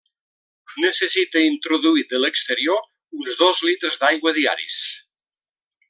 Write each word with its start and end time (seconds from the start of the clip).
Necessita 0.85 1.43
introduir 1.49 2.05
de 2.15 2.21
l'exterior 2.23 2.81
uns 3.21 3.39
dos 3.45 3.63
litres 3.69 4.01
d'aigua 4.05 4.35
diaris. 4.41 4.81